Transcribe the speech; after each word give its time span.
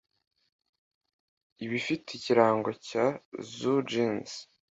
iba 1.63 1.73
ifite 1.81 2.07
ikirango 2.13 2.69
cya 2.87 3.05
Zoo 3.53 3.79
Jeans 3.89 4.31